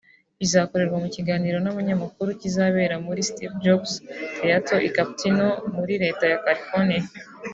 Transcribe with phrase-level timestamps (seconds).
[0.39, 3.91] Bizakorerwa mu kiganiro n’abanyamakuru kizabera muri Steve Jobs
[4.37, 7.03] Theater i Cupertino muri Leta ya California